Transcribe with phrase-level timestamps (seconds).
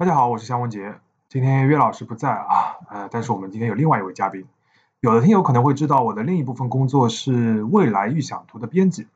[0.00, 0.94] 大家好，我是向文杰。
[1.28, 4.46] 今天岳老师不在啊，呃，但是我们今天有另外一位嘉宾。
[5.00, 9.08] 有的听友可能会知道，我的另一部分工作是未来预想图的编辑，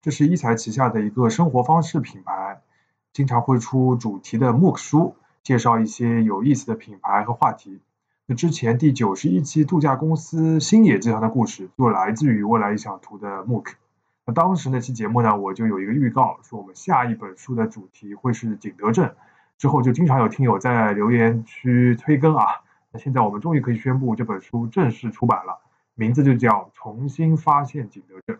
[0.00, 2.60] 这是一财旗下的一个生活方式品牌，
[3.12, 7.80] 经常会出主题的 MOOC 书，介绍一些有意思的品牌和话题。
[8.26, 13.72] 那之前第九十一期度假公司星野集团的故事，就来自于未来预想图的 MOOC。
[14.24, 19.16] 那当时那期节目呢，我就有一个预告，说我们下一本书的主题会是景德镇。
[19.58, 22.44] 之后就经常有听友在留言区催更啊，
[22.92, 25.58] 那现在我们终于可以宣布这本书正式出版了，
[25.94, 28.36] 名字就叫《重新发现景德镇》。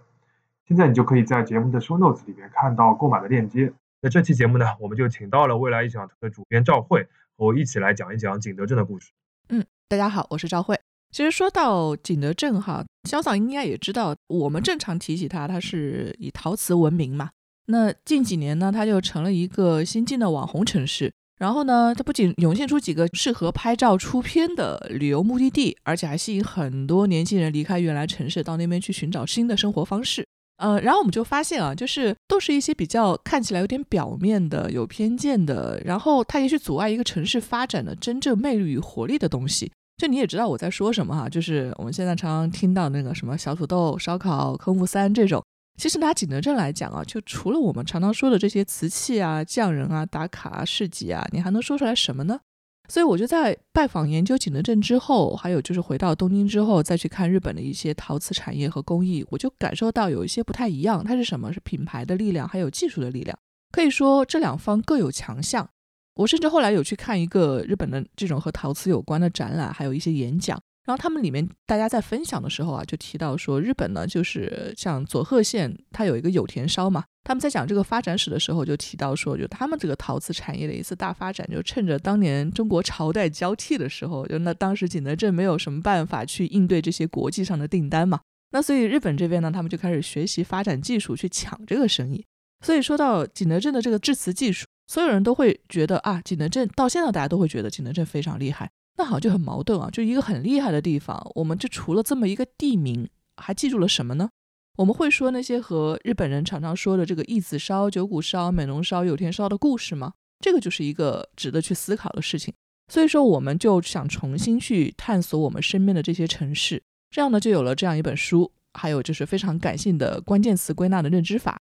[0.66, 3.72] 现在你就可以在节目的 show notes 里面看到购买的链接。
[4.00, 7.02] 那这期节目呢，我们就请到了未来一想的主编赵慧，
[7.36, 9.10] 和我一起来讲一讲景德镇的故事。
[9.48, 10.78] 嗯，大家好，我是赵慧。
[11.10, 17.30] 其实说到景德镇哈，潇洒应该也知道，我们正常提起它，它是以陶瓷闻名嘛。
[17.70, 21.12] 那近几年呢，它就成了一个新晋的网红城市。
[21.38, 30.26] 然后呢，它不仅涌现出几个适合拍照出片的旅游目的地，而且还吸引很多年轻人离开原来城市，到那边去寻找新的生活方式。
[30.56, 39.70] 呃，然后我们就发现啊，就是都是一些比较看起来有点表面的、有偏见的，然后它也许阻碍一个城市发展的真正魅力与活力的东西。
[39.98, 45.40] 就你也知道我在说什么哈，就是我们现在常常听到那个什么小土豆、烧烤、科目三这种。
[45.78, 52.40] 其实拿景德镇来讲啊，就除了我们常常说的这些瓷器啊、匠人啊、打卡啊、市集啊，你还能说出来什么呢？
[52.88, 61.04] 所以我就在拜访研究景德镇之后，还有就是回到东京之后，再去看日本的一些陶瓷产业和工艺，我就感受到有一些不太一样。
[61.04, 61.52] 它是什么？
[61.52, 63.38] 是品牌的力量，还有技术的力量。
[63.70, 65.68] 可以说这两方各有强项。
[66.14, 70.60] 我甚至后来有去看一个日本的这种和陶瓷有关的展览，还有一些演讲。
[70.88, 77.04] 然后他们里面大家在分享的时候啊，就提到说日本呢，就是像佐贺县，它有一个有田烧嘛。
[77.24, 88.20] 他们在讲这个发展史的时候，就提到说，就他们这个陶瓷产业的一次大发展，就趁着当年中国朝代交替的时候，就那当时景德镇没有什么办法去应对这些国际上的订单嘛。
[88.52, 92.24] 那所以日本这边呢，他们就开始学习发展技术去抢这个生意。
[92.64, 98.70] 所以说到景德镇的这个制瓷技术，所有人都会觉得啊，景德镇到现在大家都会觉得景德镇非常厉害。
[98.98, 104.28] 那好像就很矛盾啊，就一个很厉害的地方，我们就除了这么一个地名，还记住了什么呢？
[104.76, 110.12] 我们会说那些和日本人常常说的这个义子烧、九谷烧、美浓烧、有田烧的故事吗？
[110.40, 112.52] 这个就是一个值得去思考的事情。
[112.92, 121.60] 所以说，我们就想重新去探索我们身边的这些城市，这样呢，就有了这样一本书，还有就是非常感性的关键词归纳的认知法。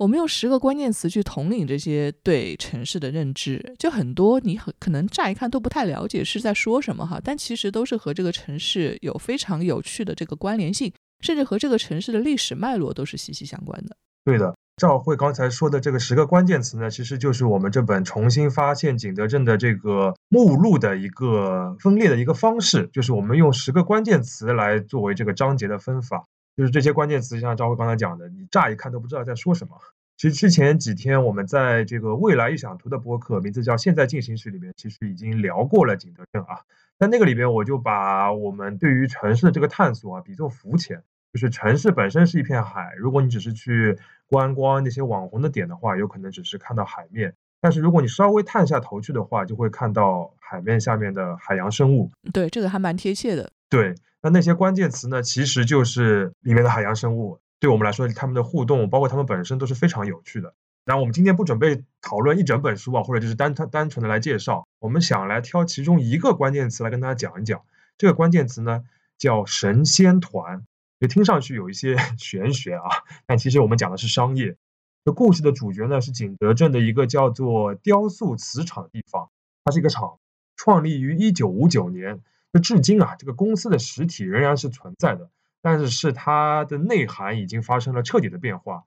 [0.00, 10.90] 我们用十个关键词去统领这些对城市的认知，就很多你很可能乍一看都不太了解是在说什么哈，但其实都是和这个城市有非常有趣的这个关联性，
[11.20, 13.94] 甚至和这个城市的历史脉络都是息息相关的。
[14.24, 26.24] 对的，赵慧刚才说的这个十个关键词呢，其实就是我们这本重新发现景德镇的这个目录的一个分裂的一个方式，就是我们用十个关键词来作为这个章节的分法。
[26.56, 29.76] 就是这些关键词，像赵辉刚才讲的，你乍一看都不知道在说什么。
[30.16, 36.60] 其实之前几天我们在这个未来预想图的播客，名字叫《现在进行时》里面，其实已经聊过了景德镇啊。
[36.98, 41.02] 在那个里边，我就把我们对于城市的这个探索啊，比作浮潜。
[41.32, 43.96] 就是城市本身是一片海，如果你只是去
[44.26, 47.34] 观光那些网红的点的话，有可能只是看到海面。
[47.62, 52.10] 但是如果你稍微探下头去的话，就会看到海面下面的海洋生物。
[52.32, 53.50] 对，这个还蛮贴切的。
[53.70, 53.94] 对。
[54.22, 57.40] 那那些关键词呢，其实就是里面的海洋生物。
[57.58, 60.54] 对我们来说，他们的互动，包括他们本身都是非常有趣的。
[60.84, 67.62] 然后我们今天不准备讨论一整本书啊，或者就是单单单纯的来介绍，我们想来挑其中一个关键词来跟大家讲一讲。
[67.98, 68.82] 这个关键词呢
[69.18, 70.64] 叫神仙团，
[70.98, 72.88] 就听上去有一些 玄学啊，
[73.26, 74.56] 但其实我们讲的是商业。
[75.04, 79.30] 这故事的主角呢是景德镇的一个叫做雕塑瓷厂的地方，
[79.64, 80.18] 它是一个厂，
[80.56, 82.20] 创立于一九五九年。
[82.52, 85.30] 那至今啊，这个公司的实体仍然是存在的，
[85.62, 88.84] 但是是它的内涵已经发生了彻底的变化。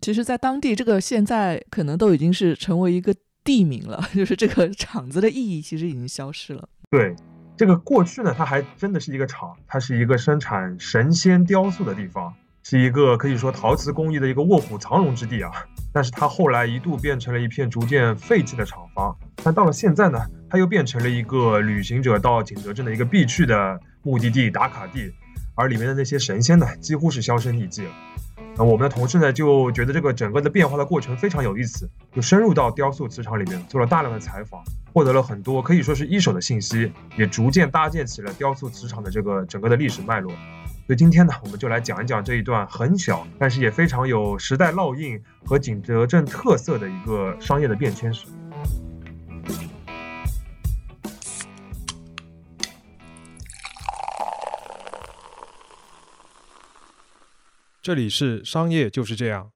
[0.00, 6.68] 其实，在当地，这个现在可能都已经是成为一个地名了， 就是这个厂子的意义其实已经消失了。
[6.90, 7.14] 对，
[7.56, 12.34] 这个过去呢，它还真的是一个厂，它是一个生产神仙雕塑的地方。
[12.66, 15.52] 是一个可以说陶瓷工艺的一个卧虎藏龙之地啊，
[15.92, 19.14] 但是它后来一度变成了一片逐渐废弃的厂房。
[19.42, 20.18] 但到了现在呢，
[20.54, 25.12] 它又变成了一个旅行者到景德镇的一个必去的目的地、打卡地。
[25.56, 27.90] 而里面的那些神仙呢，几乎是销声匿迹了。
[28.56, 34.62] 那我们的同事呢，就觉得这个整个的变化的过程非常有意思，就深入到雕塑瓷厂里面做了大量的采访，
[34.92, 40.30] 获得了很多可以说是一手的信息，也逐渐搭建起了雕塑瓷厂的这个整个的历史脉络。
[40.86, 48.26] 所以今天呢，我们就来讲一讲这一段很小，但是也非常有时代烙印和景德镇特色的一个商业的变迁史。
[57.84, 59.50] 这里是商业就是这样。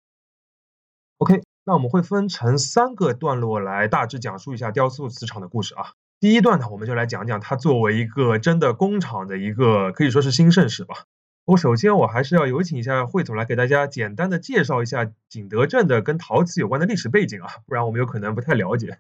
[1.17, 5.95] OK，那我们会分成三个段落来大致讲述一下雕塑磁场的故事啊。
[6.21, 11.07] 第一段呢，我们就来讲讲它作为一个真的工厂的一个可以说是兴盛史吧。
[11.47, 18.99] 我首先我还是要有请一下汇总来给大家简单的介绍一下景德镇的跟陶瓷有关的历史背景啊，不然我们有可能不太了解。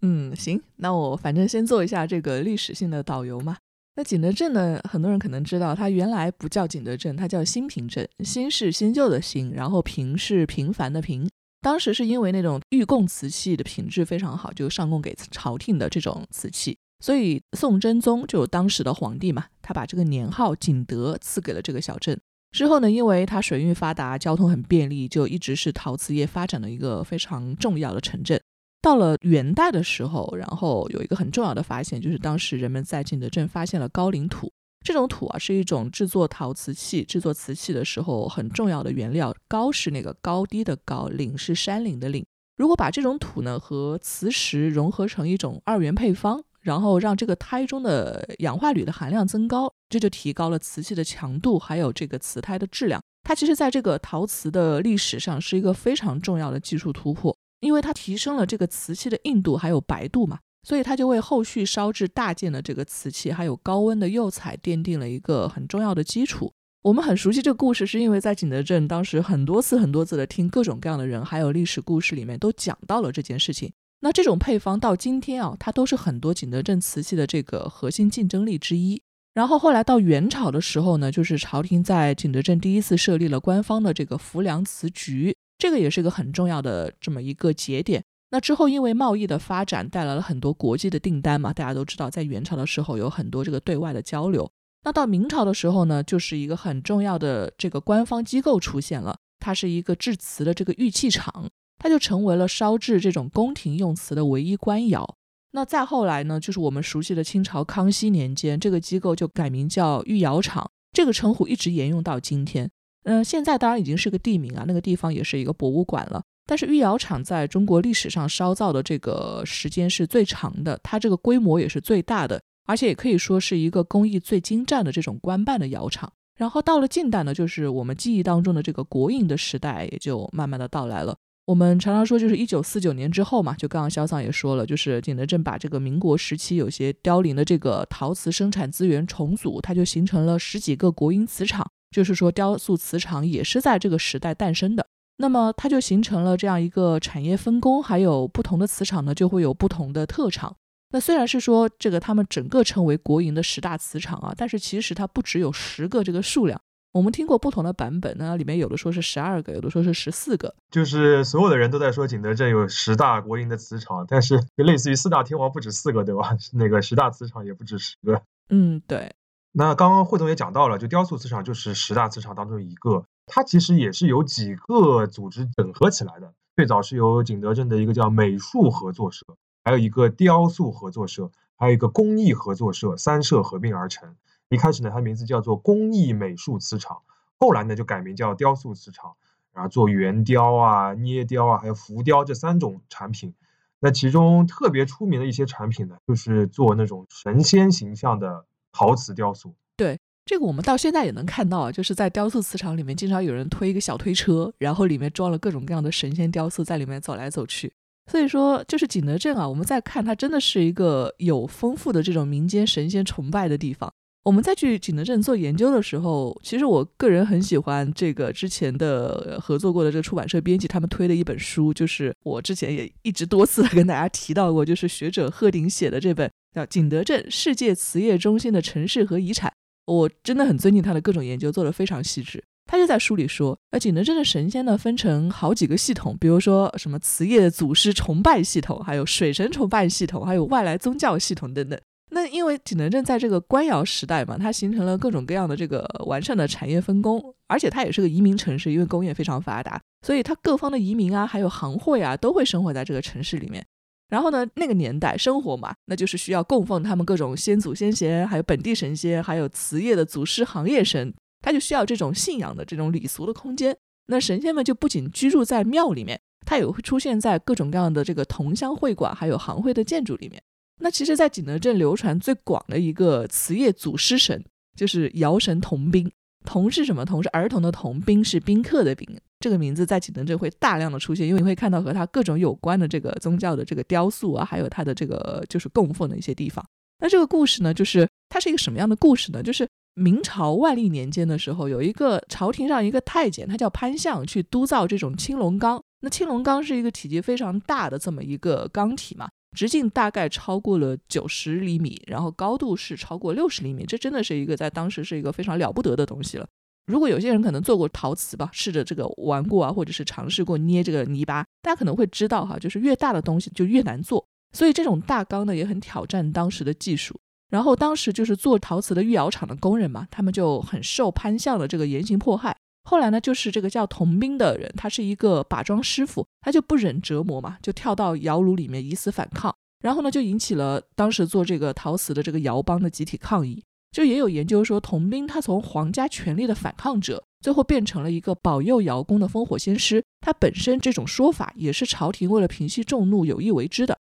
[0.00, 3.56] 嗯，行，那我反正先做一下这个历史性的导游嘛。
[4.00, 8.08] 那景德镇呢，很多人可能知道，它原来不叫景德镇，它叫新平镇。
[8.24, 11.28] 新是新旧的新，然后平是平凡的平。
[11.60, 22.18] 当时是因为那种御贡瓷器的品质非常好，就上供给朝廷的这种瓷器，所以宋真宗就当时的皇帝嘛，他把这个年号景德赐给了这个小镇。
[22.52, 28.40] 之后呢，因为它水运发达，交通很便利，就一直是陶瓷业发展的一个非常重要的城镇。
[28.82, 34.50] 到了元代的时候，然后有一个很重要的发现，就是当时人们在景德镇发现了高岭土。
[34.82, 39.34] 这种土啊，是一种制作陶瓷器、制作瓷器的时候很重要的原料。
[39.46, 42.24] 高是那个高低的高，岭是山岭的岭。
[42.56, 53.02] 如果把这种土呢和磁石融合成一种二元配方，然后让这个胎中的氧化铝的含量增高，这就提高了瓷器的强度，还有这个瓷胎的质量。
[53.22, 57.36] 它其实在这个陶瓷的历史上是一个非常重要的技术突破。
[57.60, 66.52] 因为它提升了这个瓷器的硬度还有白度嘛，所以它就为后续烧制大件的这个瓷器还有高温的釉彩奠定了一个很重要的基础。
[66.82, 73.70] 我们很熟悉这个故事，是因为在景德镇当时很多次很多次的听各种各样的人还有历史故事里面都讲到了这件事情。
[74.00, 79.02] 那这种配方到今天啊，它都是很多景德镇瓷器的这个核心竞争力之一。
[79.34, 85.36] 然后后来到元朝的时候呢，就是朝廷在景德镇第一次设立了官方的这个浮梁瓷局。
[85.60, 88.02] 这个也是一个很重要的这么一个节点。
[88.30, 94.50] 那之后，因为贸易的发展带来了很多国际的订单嘛，大家都知道，在元朝的时候有很多这个对外的交流。
[94.82, 105.16] 那到明朝的时候呢，就是一个很重要的这个官方机构出现了，它是一个制瓷的这个玉器厂，它就成为了烧制这种宫廷用瓷的唯一官窑。
[105.50, 112.70] 那再后来呢，就是我们熟悉的清朝康熙年间，这个机构就改名叫御窑厂，这个称呼一直沿用到今天。
[113.04, 116.22] 嗯，现在当然已经是个地名啊，那个地方也是一个博物馆了。
[116.46, 126.12] 但是御窑厂在中国历史上烧造的这个时间是最长的，它这个规模也是最大的，而且也可以说是一个工艺最精湛的这种官办的窑厂。
[126.36, 131.16] 然后到了近代呢，就是我们记忆当中的这个国营的时代也就慢慢的到来了。
[131.46, 141.70] 我们常常说就是一九四九年之后嘛，就刚刚肖桑也说了，就是景德镇把这个民国时期有些凋零的这个陶瓷生产资源重组，它就形成了十几个国营瓷厂。
[141.90, 150.56] 就是说，雕塑瓷厂也是在这个时代诞生的，那么它就形成了这样一个产业分工，还有不同的瓷厂呢，就会有不同的特长。
[150.92, 156.60] 那虽然是说这个他们整个称为国营的十大瓷厂啊，但是其实它不只有十个这个数量。
[156.92, 160.52] 我们听过不同的版本呢，里面有的说是十二个，有的说是十四个。
[160.72, 166.36] 就是所有的人都在说景德镇有十大国营的瓷厂，但是就类似于四大天王不止四个，对吧？
[166.52, 168.20] 那个十大瓷厂也不止十个。
[168.48, 169.12] 嗯，对。
[169.52, 176.32] 那刚刚汇总也讲到了，就雕塑磁场就是十大磁场当中一个，它其实也是由几个组织整合起来的。
[176.54, 179.26] 最早是由景德镇的一个叫美术合作社，
[179.64, 184.14] 还有一个雕塑合作社，还有一个工艺合作社，三社合并而成。
[184.50, 186.98] 一开始呢，它名字叫做工艺美术磁场，
[187.40, 189.14] 后来呢就改名叫雕塑磁场，
[189.52, 193.34] 然后做圆雕啊、捏雕啊，还有浮雕这三种产品。
[193.80, 198.44] 那其中特别出名的一些产品呢，就是做那种神仙形象的。
[198.72, 207.72] 陶瓷雕塑，对这个我们到现在也能看到啊，就是在雕塑瓷厂里面，经常有人推一个小推车，然后里面装了各种各样的神仙雕塑，在里面走来走去。
[208.10, 213.92] 所以说，就是景德镇啊，我们在看它，真的是一个有丰富的这种民间神仙崇拜的地方。
[214.22, 229.50] 我们再去景德镇做研究的时候，其实我个人很喜欢这个之前的合作过的这个出版社编辑他们推的一本书，就是我之前也一直多次跟大家提到过，就是学者贺鼎写的这本叫《景德镇世界瓷业中心的城市和遗产》。
[229.86, 232.42] 我真的很尊敬他的各种研究，做的非常细致。
[232.66, 241.76] 他就在书里说，呃，景德镇的神仙呢分成好几个系统，比如说什么瓷业的祖师崇拜系统，还有水神崇拜系统，还有外来宗教系统等等。
[242.12, 253.64] 那因为景德镇在这个官窑时代嘛，它形成了各种各样的这个完善的产业分工，而且它也是个移民城市，因为工业非常发达，所以它各方的移民啊，还有行会啊，都会生活在这个城市里面。
[254.10, 263.76] 然后呢，那个年代生活嘛，那就是需要供奉他们各种先祖先贤，还有本地神仙，还有瓷业的祖师行业神，他就需要这种信仰的这种礼俗的空间。
[264.08, 270.42] 那神仙们就不仅居住在庙里面，他也会出现在各种各样的这个同乡会馆，还有行会的建筑里面。
[270.82, 274.44] 那其实，在景德镇流传最广的一个瓷业祖师神，
[274.76, 276.10] 就是窑神童兵。
[276.44, 277.04] 童是什么？
[277.04, 279.06] 童是儿童的童，宾是宾客的宾。
[279.38, 286.64] 这个名字在景德镇会大量的出现，因为你会看到和他各种有关的这个宗教的这个雕塑啊，还有他的这个就是供奉的一些地方。
[287.02, 289.42] 那这个故事呢，就是它是一个什么样的故事呢？
[289.42, 295.82] 就是明朝万历年间的时候，有一个朝廷上一个太监，他叫潘相，去督造这种青龙缸。
[296.02, 306.46] 那青龙缸是一个体积非常大的这么一个缸体嘛，直径大概超过了九十厘米，然后高度是超过六十厘米，这真的是一个在当时是一个非常了不得的东西了。
[306.86, 314.24] 如果有些人可能做过陶瓷吧，试着这个玩过啊，或者是尝试过捏这个泥巴，大家可能会知道哈，就是越大的东西就越难做。
[314.52, 317.14] 所以这种大缸呢也很挑战当时的技术。
[317.50, 322.56] 然后当时就是做陶瓷的御窑厂的工人嘛，他们就很受潘相的这个严刑迫害。
[322.82, 329.54] 后来呢，就是这个叫童兵的人，他是一个把装师傅，他就不忍折磨嘛，就跳到窑炉里面以死反抗。
[329.82, 333.62] 然后呢，就引起了当时做这个陶瓷的这个窑帮的集体抗议。
[333.92, 340.04] 就也有研究说，童兵他从皇家权力的反抗者，最后变成了一个保佑窑工的烽火先师。
[340.20, 343.98] 他本身这种说法也是朝廷为了平息众怒有意为之的。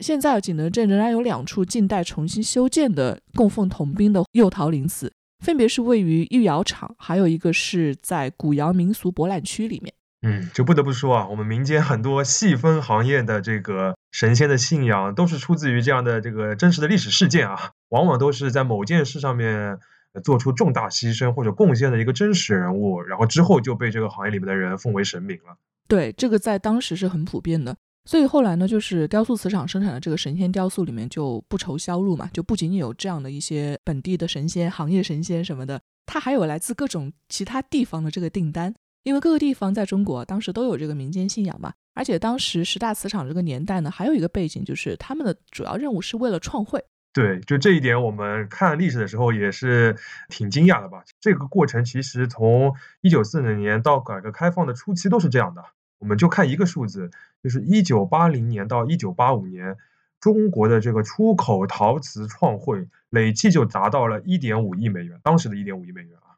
[0.00, 5.12] 现在景德镇仍然有两处近代重新修建的供奉童兵的釉陶陵祠，
[5.44, 9.92] 分别是位于御窑厂，还有一个是在古窑民俗博览区里面。
[10.22, 19.78] 嗯，就不得不说啊，我们民间很多细分行业的这个神仙的信仰，都是出自于这样的这个真实的历史事件啊，往往都是在某件事上面
[20.24, 25.58] 做出重大牺牲或者贡献的一个真实人物，然后之后就被这个行业里面的人奉为神明了。
[25.86, 27.76] 对，这个在当时是很普遍的。
[28.06, 38.74] 所以后来呢，就是雕塑瓷厂生产的这个神仙雕塑里面就不愁销路嘛，就不仅仅有这样的一些本地的神仙、行业神仙什么的，它还有来自各种其他地方的这个订单。
[39.02, 46.84] 因为各个地方在中国当时都有这个民间信仰嘛，而且当时十大瓷厂这个年代呢，还有一个背景就是他们的主要任务是为了创汇。
[47.12, 49.96] 对，就这一点，我们看历史的时候也是
[50.28, 51.04] 挺惊讶的吧？
[51.20, 55.62] 这个过程其实从一九四零年到改革开放的初期都是这样的。
[55.98, 57.10] 我们就看一个数字，
[57.42, 59.76] 就是一九八零年到一九八五年，
[60.20, 66.36] 中国的这个出口陶瓷创汇累计就达到了一点五亿美元，当时的一点五亿美元啊。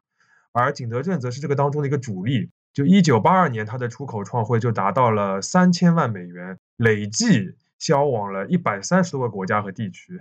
[0.51, 10.19] 而景德镇则是这个当中的一个主力，就一九八二年它的出口创汇就达到了三千万美元，累计销往了一百三十多个国家和地区。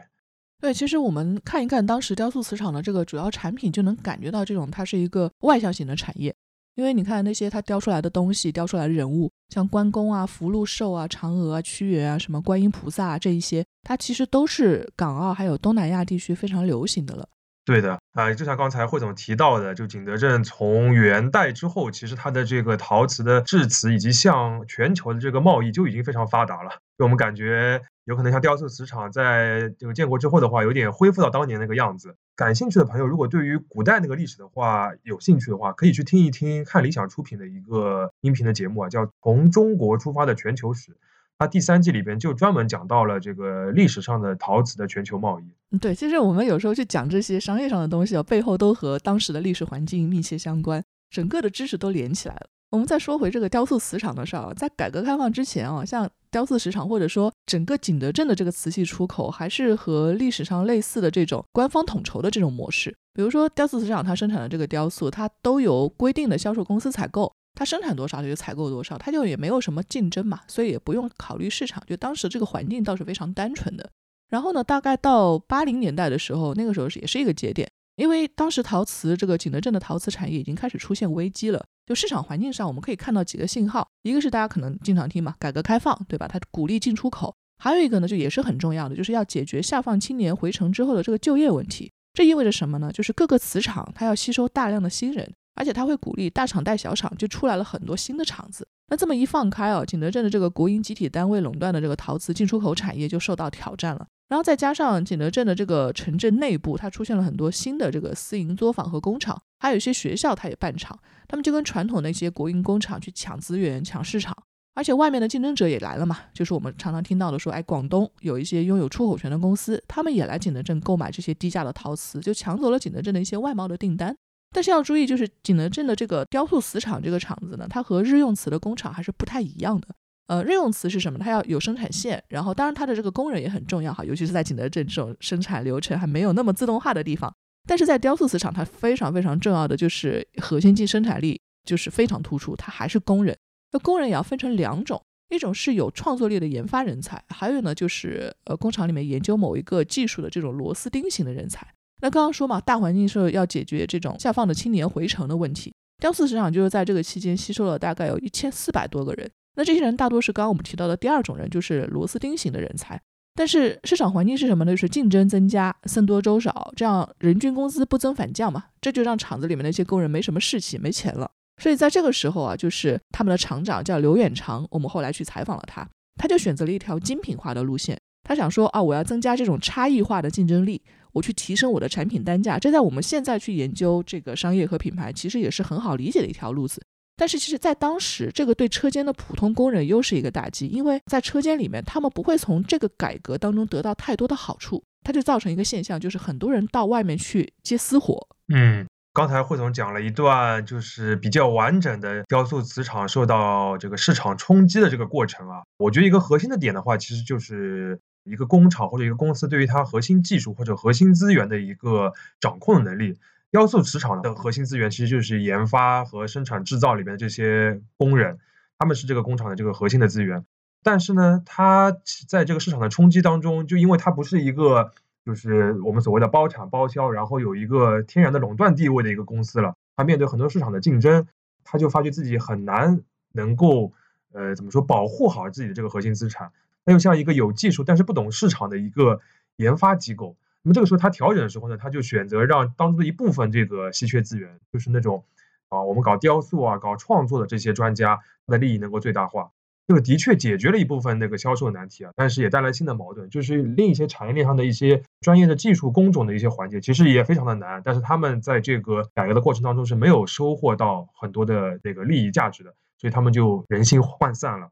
[0.60, 6.34] 对，其实我们看一看当时雕塑瓷厂的这个主要产品，就能感觉到这种它是一个外向型的产业。
[6.78, 17.28] 因为你看那些他雕出来的东西，雕出来的人物，像关公啊、福禄寿啊、嫦娥啊、屈原啊、什么观音菩萨啊这一些，它其实都是港澳还有东南亚地区非常流行的了。
[17.64, 26.70] 对的，啊，就像刚才汇总提到的，就景德镇从元代之后，其实它的这个陶瓷的制瓷以及向全球的这个贸易就已经非常发达了。
[26.96, 32.16] 就我们感觉有可能像雕塑瓷厂在这个建国之后的话，有点恢复到当年那个样子。
[32.34, 40.92] 感兴趣的朋友，如果对于古代那个历史的话有兴趣的话，可以去听一听看理想出品的一个音频的节目啊，叫《从中国出发的全球史》。
[41.38, 45.78] 它第三季里边就专门讲到了这个历史上的陶瓷的全球贸易。
[45.78, 52.48] 对，其实我们有时候去讲这些商业上的东西啊，背后都和当时的历史环境密切相关，整个的知识都连起来了。
[52.70, 62.94] 我们再说回这个雕塑瓷厂的事儿啊，在改革开放之前啊，像雕塑瓷厂或者说整个景德镇的这个瓷器出口，还是和历史上类似的这种官方统筹的这种模式。
[63.14, 67.32] 比如说雕塑瓷厂它生产的这个雕塑，它都由规定的销售公司采购。
[67.54, 71.82] 它生产多少，它就采购多少，它就也没有什么竞争嘛，所以也不用考虑市场。
[71.88, 73.90] 就当时这个环境倒是非常单纯的。
[74.30, 81.62] 然后呢，大概到八零年代的时候，那个时候是也是一个节点，因为当时陶瓷这个景德镇的陶瓷产业已经开始出现危机了。
[81.84, 86.28] 就市场环境上，我们可以看到几个信号，一个是大家可能经常听嘛，改革开放，对吧？
[86.28, 87.34] 它鼓励进出口。
[87.58, 91.90] 还有一个呢，就也是很重要的，就是要解决下放青年回城之后的这个就业问题。
[92.14, 92.92] 这意味着什么呢？
[92.92, 95.34] 就是各个瓷厂它要吸收大量的新人。
[95.56, 98.64] 而且它会鼓励大厂带小厂，就出来了很多新的厂子。
[98.90, 104.06] 那这么一放开啊，景德镇的这个国营集体单位垄断的这个陶瓷进出口产业就受到挑战了。
[104.28, 114.36] 然后再加上景德镇的这个城镇内部，它出现了很多新的这个私营作坊和工厂，还有一些学校它也办厂，他们就跟传统的一些国营工厂去抢资源、抢市场。
[114.74, 124.16] 而且外面的竞争者也来了嘛，就是我们常常听到的说，哎，广东有一些拥有出口权的公司，他们也来景德镇购买这些低价的陶瓷，就抢走了景德镇的一些外贸的订单。
[124.54, 129.88] 但是要注意，就是景德镇的这个雕塑瓷厂这个厂子呢，它和日用瓷的工厂还是不太一样的。
[130.28, 131.18] 呃，日用瓷是什么？
[131.18, 137.34] 它要有生产线，然后当然它的这个工人也很重要哈，尤其是在景德镇这种生产流程还没有那么自动化的地方。
[137.66, 143.36] 但是在雕塑瓷厂，它非常非常重要的就是核心竞生产力就是非常突出，它还是工人。
[143.72, 151.66] 那工人也要分成两种，一种是有创作力的研发人才，还有呢就是呃工厂里面研究某一个技术的这种螺丝钉型的人才。
[152.00, 155.72] 那刚刚说嘛，大环境是要解决这种下放的青年回城的问题。
[155.98, 159.30] 雕塑市场就是在这个期间吸收了大概有一千四百多个人。
[159.58, 162.98] 那这些人大多是刚刚我们提到的第二种人，就是螺丝钉型的人才。
[163.34, 164.70] 但是市场环境是什么呢？
[164.70, 171.28] 就是竞争增加，僧多粥少，这样人均工资不增反降嘛，这就让厂子里面那些工人没什么士气，没钱了。
[171.60, 175.84] 所以在这个时候啊，就是他们的厂长叫刘远长，我们后来去采访了他，
[176.16, 177.98] 他就选择了一条精品化的路线。
[178.22, 180.80] 他想说啊，我要增加这种差异化的竞争力，
[181.12, 182.60] 我去提升我的产品单价。
[182.60, 186.80] 这在我们现在去研究这个商业和品牌，其实也是很好理解的一条路子。
[187.18, 198.28] 但是其实，在当时，这个对车间的普通工人又是一个打击，因为在车间里面，他们不会从这个改革当中得到太多的好处，它就造成一个现象，就是很多人到外面去接私活。
[198.54, 205.62] 嗯，刚才汇总讲了一段，就是比较完整的雕塑磁场受到这个市场冲击的这个过程啊。
[205.78, 207.98] 我觉得一个核心的点的话，其实就是。
[208.24, 213.16] 一个工厂或者一个公司对于它核心技术或者核心资源的一个掌控能力，
[213.50, 218.38] 雕塑磁场的核心资源其实就是研发和生产制造里面的这些工人，
[218.78, 220.44] 他们是这个工厂的这个核心的资源。
[220.82, 221.96] 但是呢，它
[222.28, 224.92] 在这个市场的冲击当中，就因为它不是一个
[225.24, 231.26] 就是我们所谓的包产包销，然后有一个天然的垄断地位的一个公司了，它面对很多市场的竞争，
[231.64, 233.00] 它就发觉自己很难
[233.32, 233.92] 能够
[234.32, 236.52] 呃怎么说保护好自己的这个核心资产。
[236.84, 239.20] 它又像一个有技术但是不懂市场的一个
[239.56, 240.36] 研发机构。
[240.68, 245.24] 那么这个时候，它调整的时候呢，它就选择让当中的一部分这个稀缺资源，就是那种
[245.70, 249.50] 啊，我们搞雕塑啊、搞创作的这些专家，的利益能够最大化。
[249.86, 257.80] 这个的确解决了一部分那个销售难题啊，但是也带来新的矛盾，就是另一些产业链上的一些专业的技术工种的一些环节，其实也非常的难。
[257.82, 264.68] 但是他们在这个改革的过程当中是没有收获到很多的这个利益价值的，所以他们就人心涣散了。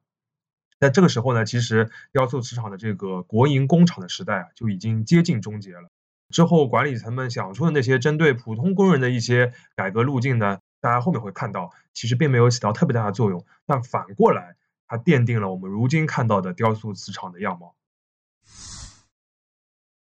[0.87, 5.91] 在这个时候呢，其实雕塑磁场的这个国营工厂的时代啊，就已经接近终结了。
[6.31, 13.45] 之后管理层们想出的那些针对普通工人的一些改革路径呢，大家后面会看到，其实并没有起到特别大的作用。
[13.67, 14.55] 但反过来，
[14.87, 17.75] 它奠定了我们如今看到的雕塑磁场的样貌。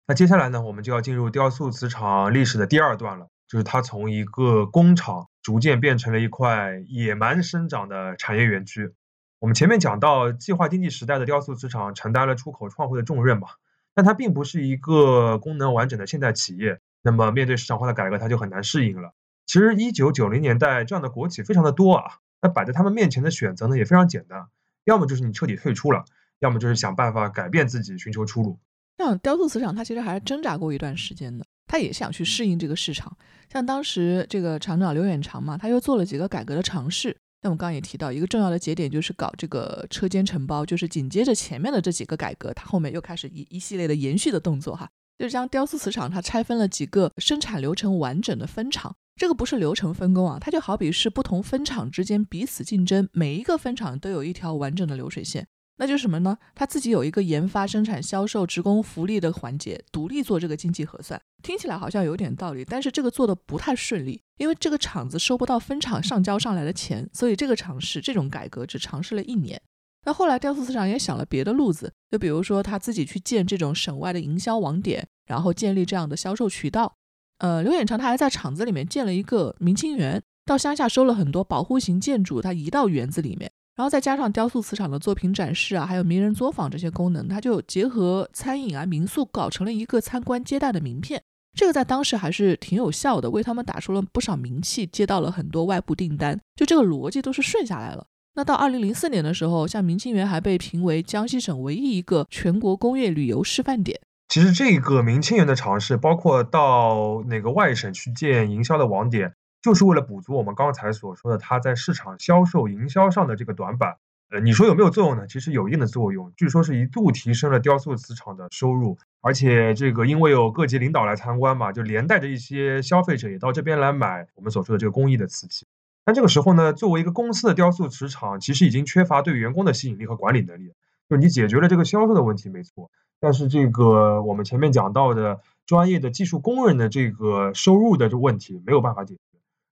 [0.07, 8.93] 那接下来呢，我们就要进入雕塑磁场历史的第二段了，就是它从一个工厂逐渐变成了一块野蛮生长的产业园区。
[9.39, 13.47] 我们前面讲到，计划经济时代的雕塑磁场承担了出口创汇的重任嘛，
[13.95, 16.81] 但它并不是一个功能完整的现代企业。
[17.01, 19.13] 那么面对市场化的改革，它就很难适应了。
[19.45, 24.47] 其实一九九零年代这样的国企非常的多啊，那摆在他们面前的选择呢也非常简单，
[24.83, 26.03] 要么就是你彻底退出了，
[26.39, 28.59] 要么就是想办法改变自己，寻求出路。
[28.97, 33.15] 像雕塑磁场，它其实还是挣扎过一段时间的，它也想去适应这个市场。
[33.49, 37.15] 像当时这个厂长刘远长嘛，他又做了几个改革的尝试。
[37.41, 55.47] 那我们刚刚也提到一个重要的节点，就是搞这个车间承包，就是紧接着前面的这几个改革，它后面又开始一一系列的延续的动作哈，就是将雕塑瓷厂它拆分了几个生产流程完整的分厂，这个不是流程分工啊，它就好比是不同分厂之间彼此竞争，每一个分厂都有一条完整的流水线。
[55.79, 56.37] 那就是什么呢？
[56.53, 61.19] 他自己有一个研发、生产、销售、职工福利的环节，独立做这个经济核算。
[61.41, 69.59] 听起来好像有点道理，但是这个做的不太顺利，因为这个厂子收不到分厂上交上来的钱，所以这个尝试这种改革只尝试了一年。
[70.05, 76.93] 那后来雕塑市场也想了别的路子，就比如说他自己去建这种省外的营销网点，然后建立这样的销售渠道。
[77.37, 83.49] 呃，刘远长他还在厂子里面建了一个明清园，到乡下收了很多保护型建筑，他移到园子里面。
[83.79, 91.23] 然后再加上雕塑磁场的作品展示啊，还有名人作坊这些功能，它就结合餐饮啊、民宿，搞成了一个参观接待的名片。
[91.57, 96.37] 这个在当时还是挺有效的，为他们打出了不少名气，接到了很多外部订单。
[96.57, 98.05] 就这个逻辑都是顺下来了。
[98.35, 103.97] 那到二零零四年的时候，像明清园还被评为江西省唯一一个全国工业旅游示范点。
[104.27, 109.31] 其实这个明清园的尝试，包括到哪个外省去建营销的网点。
[109.61, 113.97] 就是为了补足我们刚才所说的它在市场销售营销上的这个短板。
[114.31, 115.25] 呃，你说有没有作用呢？
[115.25, 125.65] 其实有一定的作用，据说是一度提升了雕塑磁场的收入，而且这个因为有各级领导来参观嘛，就连带着一些消费者也到这边来买我们所说的这个工艺的瓷器。
[126.05, 130.73] 但这个时候呢，作为一个公司的雕塑磁场，其实已经缺乏对员工的吸引力和管理能力。
[131.09, 139.21] 就你解决了这个销售的问题没错，但是这个我们前面讲到的专业的技术工人的这个收入的这问题没有办法解决。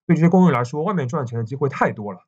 [0.07, 2.21] 对这些工人来说，外面赚钱的机会太多了，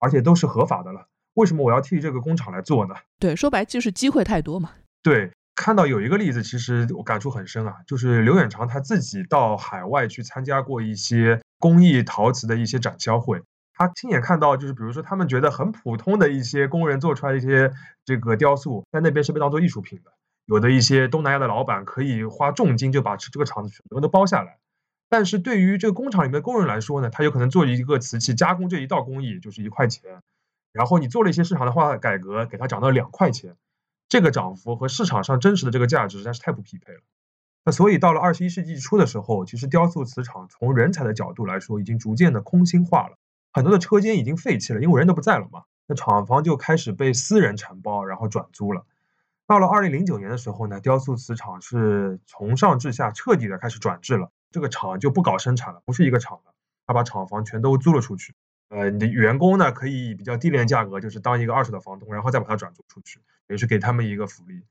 [0.00, 1.06] 而且都是合法的了。
[1.34, 2.94] 为什么我要替这个工厂来做呢？
[3.20, 4.70] 对，说白就是机会太多嘛。
[5.02, 13.42] 对，看到有一个例子，其实我感触很深啊，就是刘远长他自己到海外去参加过一些工艺陶瓷的一些展销会，
[13.74, 17.70] 他亲眼看到，就是比如说他们觉得很普通的一些工人做出来的一些
[18.06, 20.10] 这个雕塑，在那边是被当做艺术品的。
[20.46, 24.56] 有的一些东南亚的老板可以花重金就把这个厂子全部都包下来。
[25.08, 30.22] 但是对于这个工厂里面的工人来说呢，他有可能做一个瓷器加工这一道工艺就是一块钱，
[30.72, 33.56] 然后你做了一些市场化改革，给它涨到两块钱，
[34.08, 37.00] 这个涨幅和市场上真实的这个价值实在是太不匹配了。
[37.64, 43.16] 那所以到了二十一世纪初的时候，其实雕塑瓷厂从人才的角度来说，已经逐渐的空心化了，
[43.52, 45.62] 很多的车间已经废弃了，因为人都不在了嘛。
[45.88, 48.84] 那厂房就开始被私人承包，然后转租了。
[49.46, 54.30] 到了二零零九年的时候呢，雕塑瓷厂是从上至下彻底的开始转制了。
[54.50, 56.54] 这个厂就不搞生产了，不是一个厂了，
[56.86, 58.34] 他把厂房全都租了出去。
[58.68, 64.62] 呃，你的员工呢，可以比较低廉价格，就是当一个二手的房东，然后再把它转租出去，也是给他们一个福利。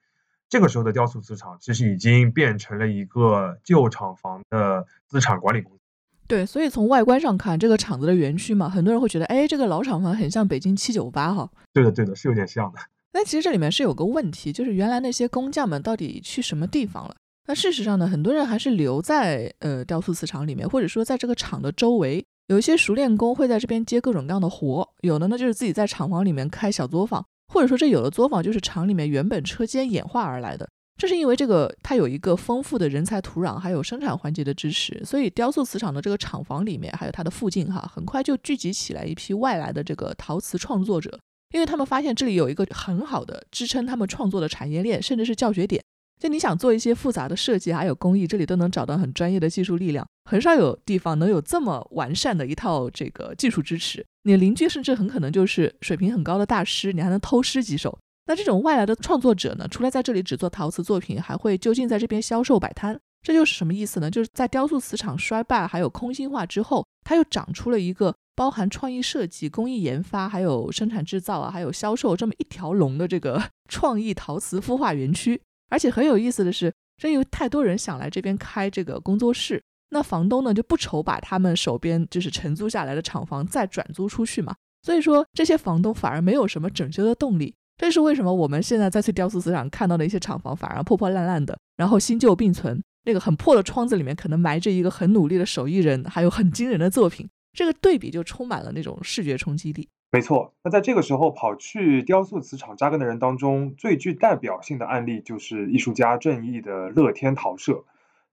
[0.49, 5.79] 这个时候的雕塑瓷厂其实已经变成了一个旧厂房的资产管理公司。
[6.27, 11.49] 对，所以从外观上看，这个厂子的园区嘛，很多人会觉得，哎，这个老厂房很像北京七九八哈。
[11.71, 12.79] 对的，对的，是有点像的。
[13.11, 17.15] 但其实这里面是有个问题，就是原来那些工匠们到底去什么地方了？
[17.47, 30.67] 那事实上呢，很多人还是留在呃雕塑瓷厂里面，或者说在这个厂的周围，有一些熟练工会在这边接各种各样的活，有的呢就是自己在厂房里面开小作坊，或者说这有的作坊就是厂里面原本车间演化而来的。
[30.97, 41.19] 这是因为这个它有一个丰富的人才土壤，还有生产环节的支持，所以雕塑瓷厂的这个厂房里面，还有它的附近哈，很快就聚集起来一批外来的这个陶瓷创作者，
[41.53, 45.83] 因为他们发现这里有一个很好的支撑他们创作的产业链，甚至是教学点。
[46.19, 50.07] 就你想做一些复杂的设计，还有工艺，这里都能找到很专业的技术力量。
[50.29, 54.03] 很少有地方能有这么完善的一套这个技术支持。
[54.23, 57.97] 你邻居甚至很可能就是水平很高的大师，你还能偷师几手。
[58.27, 62.99] 那这种外来的创作者呢，除了在这里只做陶瓷作品，还会就近在这边销售摆摊。
[63.21, 64.09] 这就是什么意思呢？
[64.09, 75.41] 就是在雕塑瓷厂衰败还有空心化之后，它又长出了一个包含创意设计、工艺研发、还有生产制造啊，还有销售这么一条龙的这个 创意陶瓷孵化园区。
[75.69, 84.55] 而且很有意思的是，正因为太多人想来这边开这个工作室，那房东呢就不愁把他们手边就是承租下来的厂房再转租出去嘛。
[84.83, 87.55] 所以说这些房东反而没有什么整修的动力。
[87.77, 97.27] 这是为什么我们现在再去雕塑市场看到的一些厂房反而破破烂烂的，然后新旧并存，那个很破的窗子里面可能埋着一个很努力的手艺人，还有很惊人的作品。
[97.51, 99.89] 这个对比就充满了那种视觉冲击力。
[100.11, 107.83] 没错，那在这个时候跑去雕塑瓷厂扎根的人当中，最具代表性的案例就是艺术家郑毅的乐天陶社。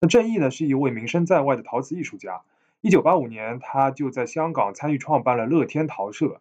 [0.00, 2.42] 那郑毅呢，是一位名声在外的陶瓷艺术家。
[2.82, 6.40] 一九八五年，他就在香港参与创办了乐天陶社。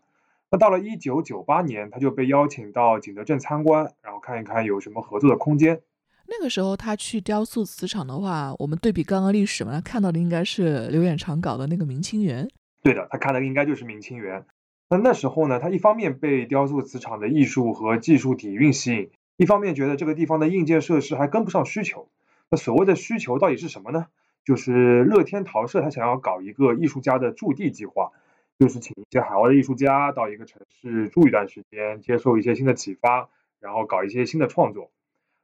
[0.51, 5.81] 那到了一九九八年，他就被邀请到景德镇参观，然后看一看有什么合作的空间。
[6.27, 12.47] 那个时候他去雕塑瓷厂的话，我们对比刚刚历史嘛，他看到的应该是刘远长搞的那个明清园。
[12.83, 14.43] 对的，他看的应该就是明清园。
[14.91, 22.09] 那那时候呢，他一方面被雕塑瓷厂的艺术和技术底蕴吸引，一方面觉得这个地方的硬件设施还跟不上需求。
[22.49, 24.07] 那所谓的需求到底是什么呢？
[24.43, 28.11] 就是乐天陶社他想要搞一个艺术家的驻地计划，
[28.59, 33.29] 就是请一些海外的艺术家到一个城市住一段时间，接受一些新的启发，
[33.61, 34.91] 然后搞一些新的创作。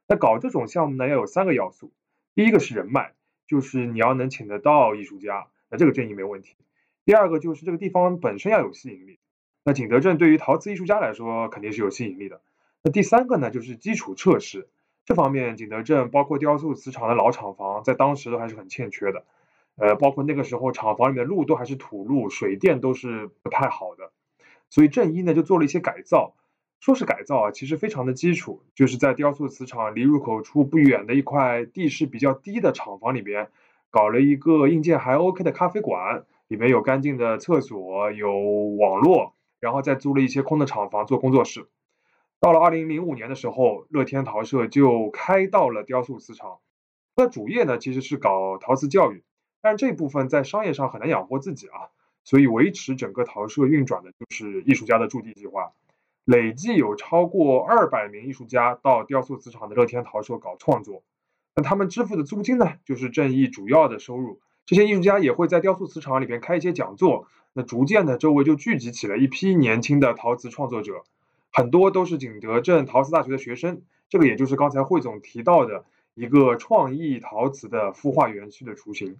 [0.06, 1.90] 那搞这种项目呢，要有三个要素，
[2.34, 3.14] 第一个是人脉，
[3.46, 6.54] 就是你要能请得到艺术家，那这个建议没问题。
[7.06, 9.18] 第二个就是这个地方本身要有吸引力。
[9.68, 12.40] 那景德镇对于陶瓷艺术家来说肯定是有吸引力的。
[12.82, 14.66] 那第三个呢，就是基础设施
[15.04, 19.26] 这方面，景德镇包括雕塑瓷厂的老厂房，在当时都还是很欠缺的。
[19.76, 24.10] 呃，包括那个时候厂房里面的路都还是土路，水电都是不太好的。
[24.70, 26.32] 所以正一呢就做了一些改造，
[26.80, 33.50] 说是改造啊，其实非常的基础，就是在雕塑瓷厂离入口处不远的一块地势比较低的厂房里边，
[33.90, 39.34] 搞了一个硬件还 OK 的咖啡馆，里面有干净的厕所，有网络。
[39.60, 41.68] 然后再租了一些空的厂房做工作室。
[42.40, 46.58] 到了二零零五年的时候，乐天陶社就开到了雕塑瓷厂。
[47.16, 49.24] 它主业呢其实是搞陶瓷教育，
[49.60, 51.90] 但是这部分在商业上很难养活自己啊，
[52.22, 55.72] 所以维持整个陶社运转的就是艺术家的驻地计划。
[56.24, 61.02] 累计有超过二百名艺术家到雕塑瓷厂的乐天陶社搞创作，
[61.56, 64.40] 那他们支付的租金呢，就是正义主要的收入。
[64.64, 67.26] 这些艺术家也会在雕塑瓷厂里边开一些讲座。
[67.54, 71.02] 那逐渐的，周围就聚集起了一批年轻的陶瓷创作者，
[71.52, 73.82] 很多都是景德镇陶瓷大学的学生。
[74.08, 75.84] 这个也就是刚才汇总提到的
[76.14, 79.16] 一个创意陶瓷的孵化园区的雏形。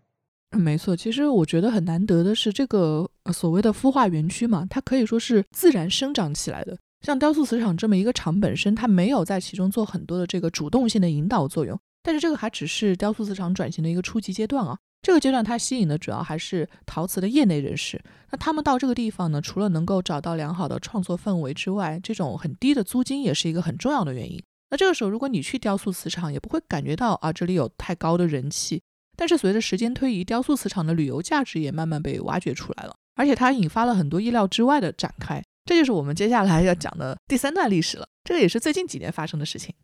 [0.50, 6.78] 没错，其实我觉得很难得的是，这个所谓的孵化园区嘛，它可以说是自然生长起来的。
[7.02, 14.78] 像雕塑瓷厂这么一个厂本身，它没有在其中做很多的这个主动性的引导作用，但是这个还只是雕塑瓷厂转型的一个初级阶段啊。
[15.00, 18.02] 这个阶段，它吸引的主要还是陶瓷的业内人士。
[18.30, 24.42] 那他们到这个地方呢，除了能够找到良好的创作氛围之外，这种很低的租金也是一个很重要的原因。
[24.70, 28.82] 那这个时候，如果你去雕塑瓷厂，也不会感觉到啊，这里有太高的人气。
[29.16, 35.42] 但是随着时间推移，雕塑磁场的旅游价值也慢慢被挖掘出来了，而且它引发了很多意料之外的展开。
[35.64, 38.06] 这就是我们接下来要讲的第三段历史了。
[38.24, 39.74] 这个也是最近几年发生的事情。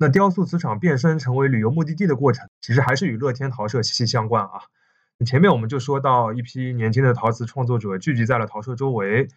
[0.00, 4.62] 那雕塑磁场变身成为旅游目的地的过程，其实还是与乐天陶社息息相关啊。
[5.26, 9.28] 前面我们就说到，一批年轻的陶瓷创作者聚集在了陶社周围。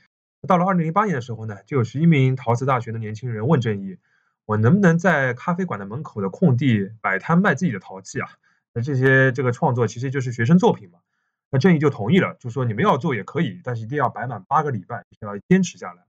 [0.48, 3.98] 到了二零零八年的时候呢，就有十一名陶瓷大学的年轻人问郑毅。
[4.46, 8.30] 我能不能在咖啡馆的门口的空地摆摊卖自己的陶器啊？
[8.74, 11.00] 那这些这个创作其实就是学生作品嘛。
[11.50, 16.04] 那郑毅就同意了，就说你们要做也可以，但是一定要摆满八个礼拜，要坚持下来。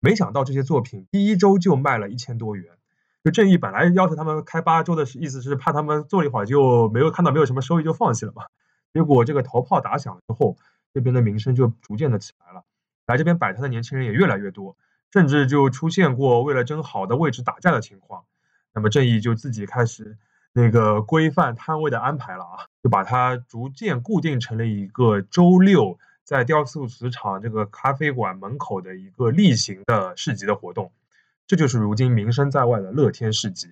[0.00, 2.77] 没想到这些作品第一周就卖了一千多元。
[3.28, 8.44] 就郑毅本来要求他们开八周的意思是怕他们做了一会儿就没有看到没有什么收益就放弃了嘛。
[8.94, 10.56] 结果这个头炮打响了之后，
[10.94, 12.62] 这边的名声就逐渐的起来了，
[13.06, 14.76] 来这边摆摊的年轻人也越来越多。
[15.10, 18.24] 甚至就出现过为了争好的位置打架的情况，
[18.74, 20.18] 那么正义就自己开始
[20.52, 30.92] 那个规范摊位的安排了啊，就把它逐渐固定成了一个周六在雕塑磁场这个咖啡馆门口的一个例行的市集的活动，
[31.48, 33.68] 这就是如今名声在外的乐天市集。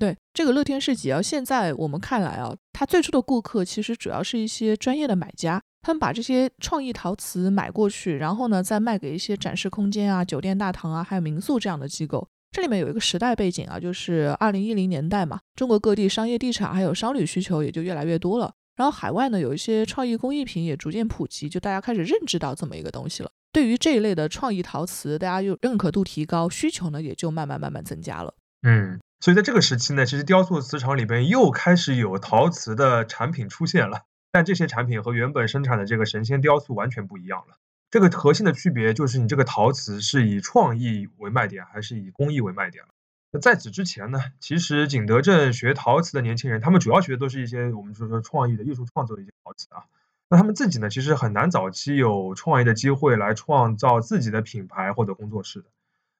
[0.00, 5.62] 对这个乐天市集啊，现在我们看来啊，它最初的顾客其实主要是一些专业的买家。
[5.82, 12.26] 他们把这些创意陶瓷买过去，然后呢，再卖给一些展示空间啊、酒店大堂啊，还有民宿这样的机构。
[12.50, 18.52] 这里面有一个时代背景啊，就是二零一零年代嘛，中国各地商业地产还有商旅需求也就越来越多了。
[18.76, 23.30] 然后海外呢，有一些创意工艺品也逐渐普及，就大家开始认知到这么一个东西了。
[23.58, 28.32] 对于这一类的创意陶瓷，大家又认可度提高，需求呢也就慢慢慢慢增加了。
[28.62, 34.02] 嗯，所以在这个时期呢，其实雕塑磁场里边又开始有陶瓷的产品出现了。
[34.30, 37.56] 但这些产品和原本生产的这个神仙雕塑完全不一样了。
[37.90, 42.84] 这个核心的区别就是你这个陶瓷是以创意为卖点，还是以工艺为卖点。
[43.32, 49.82] 那在此之前呢，其实景德镇学陶瓷的年轻人，他们主要学的都是一些我们说说创意的艺术创作的一些陶瓷啊。
[50.30, 55.68] 那他们自己呢，其实很难早期有创业的机会来创造自己的品牌或者工作室的。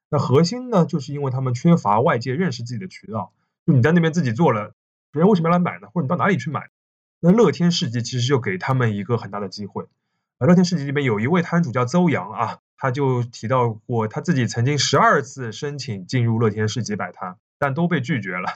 [0.08, 3.32] 那核心呢，就是因为他们缺乏外界认识自己的渠道。
[3.66, 4.74] 就你在那边自己做了，
[5.12, 5.88] 别人为什么要来买呢？
[5.92, 6.70] 或者你到哪里去买？
[7.20, 9.84] 那乐天市集其实就给他们一个很大的机会。
[10.38, 18.48] 啊，乐天市集里面有一位摊主叫邹阳啊，他就提到过他自己曾经十二次申请进入乐天市集摆摊，但都被拒绝了。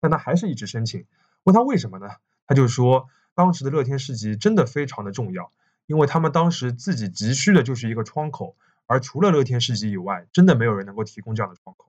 [0.00, 1.06] 但他还是一直申请。
[1.44, 2.08] 问他为什么呢？
[2.46, 5.52] 他就说，当时的乐天市集真的非常的重要，
[5.86, 11.88] 因为他们当时自己急需的就是一个窗口，而除了乐天市集以外，真的没有人能够提供这样的窗口。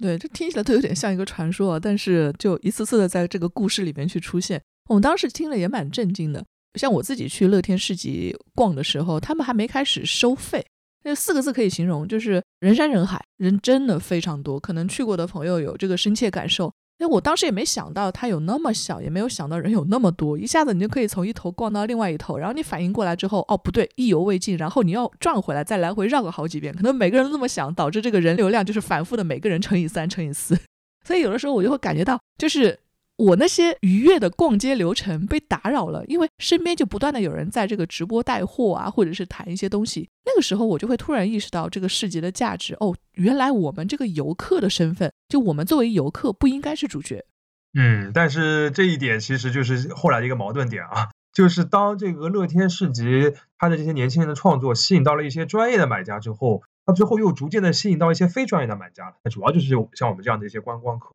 [0.00, 4.60] 对，这听起来都有点像一个传说，但是就一次次的在这个故事里面去出现。
[4.88, 10.66] 我们当时听了也蛮震惊的，像我自己去乐天市集逛的时候，他们还没开始收费，
[11.04, 14.58] 那四个字可以形容，就是人山人海，人真的非常多。
[14.58, 16.74] 可能去过的朋友有这个深切感受。
[17.02, 30.56] 因为我当时也没想到它有那么小，也没有想到人有那么多，一下子你就可以从一头逛到另外一头，然后你反应过来之后，哦不对，意犹未尽，然后你要转回来，再来回绕个好几遍，可能每个人都这么想，导致这个人流量就是反复的，每个人乘以三，乘以四。
[31.04, 32.78] 所以有的时候我就会感觉到，就是。
[33.18, 40.08] 我那些愉悦的逛街流程被打扰了，因为身边就不断的有人在这个直播带货啊，或者是谈一些东西。
[40.24, 42.74] 那个时候我就会突然意识到这个市集的价值。
[42.80, 47.24] 哦，原来我们这个游客的身份，就我们作为游客不应该是主角。
[47.72, 59.16] 嗯，但是这一点其实就是后来的一个矛盾点啊， 就是当这个乐天市集它的这些年轻人的创作吸引到了一些专业的买家之后，它最后又逐渐的吸引到一些非专业的买家了。
[59.24, 61.14] 那主要就是像我们这样的一些观光客。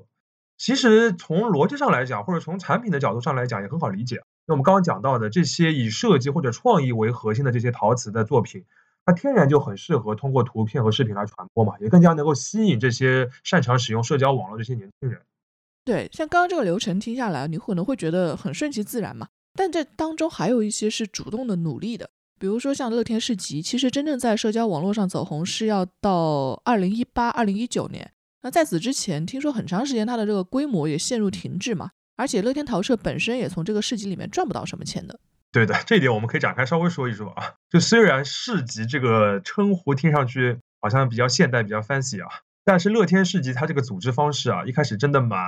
[0.57, 4.23] 其实从逻辑上来讲，或者从产品的角度上来讲，也很好理解。
[4.47, 8.63] 那我们刚刚讲到的这些以设计或者创意为核心的这些陶瓷的作品，
[9.07, 15.21] 它天然就很适合通过图片和视频来传播嘛，也更加能够吸引这些擅长使用社交网络这些年轻人。
[15.85, 28.11] 对，像刚刚这个流程听下来，你可能会觉得很顺其自然嘛，但这当中还有一些是主动的努力的，比如说像乐天市集，其实真正在社交网络上走红是要到二零一八、二零一九年。
[28.41, 35.17] 那在此之前，听说很长时间它的这个规模也陷入停滞嘛，而且乐天陶社本身也从这个市集里面赚不到什么钱的。
[35.57, 37.55] 对的，这一点我们可以展开稍微说一说啊。
[37.67, 42.29] 就虽然市集这个称呼听上去好像比较现代、比较 fancy 啊，
[42.63, 45.39] 但是乐天市集它这个组织方式啊，一开始真的蛮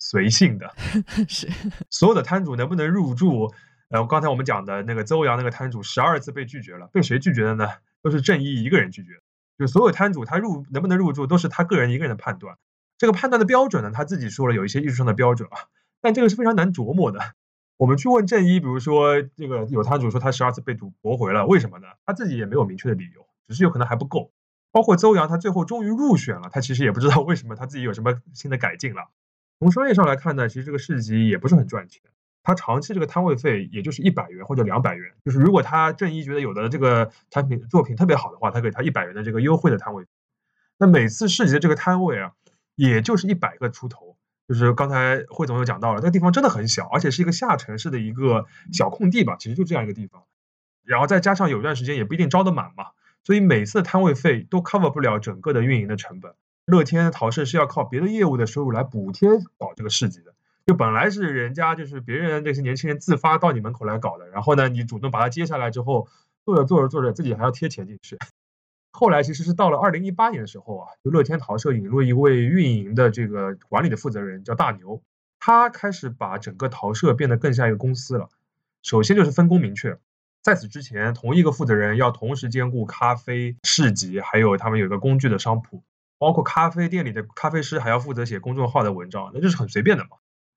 [0.00, 0.74] 随性的。
[1.28, 1.48] 是，
[1.88, 3.54] 所有的摊主能不能入驻？
[3.90, 7.68] 呃，刚才我们讲的那个邹阳那个摊主，十二次被拒绝了，被谁拒绝的呢？
[8.02, 9.20] 都是郑义一个人拒绝。
[9.56, 12.56] 就所有摊主他入能不能入驻都是他个人一个人的判断，
[12.98, 17.20] 这个判断的标准呢，他自己说了有一些艺术上的标准啊，但这个是非常难琢磨的。
[17.76, 21.88] 我们去问正一，比如说这个有摊主说他十二次被赌驳回了，为什么呢？
[22.06, 24.30] 他自己也没有明确的理由，只是有可能还不够。
[24.70, 29.08] 包括邹阳，他最后终于入选了，他其实也不知道为什么他自己有什么新的改进了。
[29.58, 32.02] 从商业上来看呢，其实这个市集也不是很赚钱。
[32.42, 40.04] 他长期这个摊位费也就是一百元或者两百元，就是如果他正一觉得有的这个产品作品特别好的话，他给他一百元的这个优惠的摊位。
[40.78, 42.32] 那每次市集的这个摊位啊，
[42.74, 44.13] 也就是一百个出头。
[44.46, 50.24] 就是刚才汇总又讲到了，这个地方真的很小，而且是一个下沉式的一个小空地吧，其实就这样一个地方。
[50.84, 52.88] 然后再加上有一段时间也不一定招得满嘛，
[53.22, 56.34] 所以每次的摊位费都 cover 不了整个的运营的成本。
[56.66, 59.28] 乐天陶氏是要靠别的业务的收入来补贴
[59.58, 60.34] 搞这个市集的。
[60.66, 66.08] 就本来是人家就是别人那些年轻人自发到你门口来搞的，然后呢，你主动把它接下来之后，
[66.44, 68.18] 做着做着做着，自己还要贴钱进去。
[68.96, 75.02] 后来其实是到了二零一八年的时候啊，就乐天陶社引入一位运营的这个管理的负责人，叫大牛，
[75.40, 78.28] 他开始把整个陶社变得更像一个公司了。
[78.84, 79.98] 首先就是分工明确，
[80.42, 85.82] 在此之前，同一个负责人要同时兼顾咖啡市集，还有他们有一个工具的商铺，
[86.18, 90.10] 包括咖啡店里的咖啡师还要负责写公众号的文章，那就是很随便的嘛。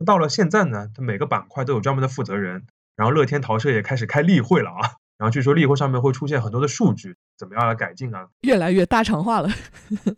[0.06, 8.28] 到了现在呢，它每个板块都有专门的负责人，然后乐天陶社也开始开例会了啊，然后据说例会上面会出现很多的数据，怎么样来改进啊？
[8.42, 9.50] 越来越大厂化了，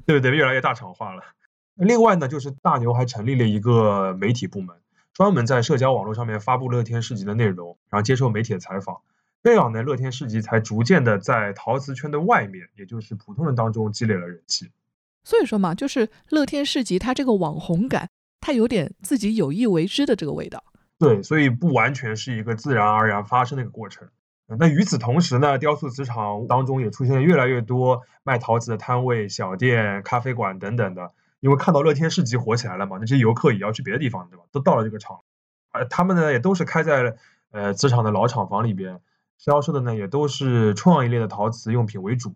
[0.05, 0.31] 对不对？
[0.35, 1.23] 越来越大厂化了。
[1.75, 4.75] 另外呢，就是大牛还成立了一个媒体部门，
[5.13, 8.97] 专门在社交网络上面发布乐天市集的内容，然后接受媒体的采访，
[9.41, 14.69] 这样呢，乐天市集才逐渐的在陶瓷圈的外面，也就是普通人当中积累了人气。
[15.23, 18.09] 所以说嘛，就是乐天市集它这个网红感。
[18.41, 20.63] 它有点自己有意为之的这个味道，
[20.97, 24.07] 对，所以不完全是一个自然而然发生的一个过程。
[24.57, 31.11] 那与此同时呢，雕塑瓷厂当中也出现了越来越多卖陶瓷的摊位、小店、咖啡馆等等的。
[31.39, 34.43] 因为看到乐天市集火起来了嘛，那些游客也要去别的地方，对吧？
[34.51, 35.19] 都到了这个厂，
[35.71, 37.15] 而他们呢也都是开在
[37.51, 38.99] 呃瓷厂的老厂房里边，
[39.37, 42.35] 销售的呢也都是创意类的陶瓷用品为主。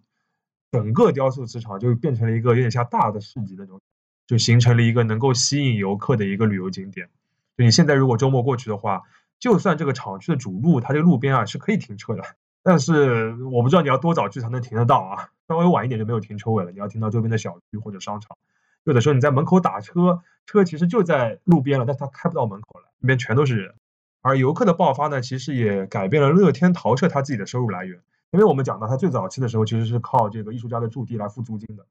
[0.71, 3.79] 整个雕塑瓷厂就变成了一个有点像大的市集那种。
[4.25, 7.09] 就形成了一个能够吸引游客的一个旅游景点。
[7.57, 9.01] 就你现在如果周末过去的话，
[9.43, 12.23] 就算这个厂区的主路，它这个路边啊是可以停车的，
[12.63, 15.31] 但是我不知道你要多早去才能停得到啊。
[15.49, 18.37] 稍微晚一点就没有停车位了，你要停到周边的小区或者商场。
[18.85, 23.75] 有的时候你在门口打车，车其实就在路边了，但是它开不到门口来，那边全都是人。
[24.21, 27.99] 而游客的爆发呢，其实也改变了乐天陶社它自己的收入来源，
[28.31, 31.85] 因为我们讲到它最早期的时候，其实是靠这个艺术家的驻地来付租金的。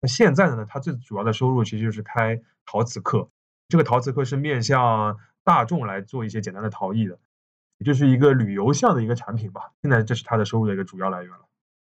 [0.00, 0.64] 那现在呢？
[0.66, 3.28] 它最主要的收入其实就是开陶瓷课，
[3.68, 7.16] 这个陶瓷课是面向大众来做一些简单的陶艺的，
[7.78, 9.70] 也就是一个旅游向的一个产品吧。
[9.80, 11.38] 现在这是它的收入的一个主要来源了。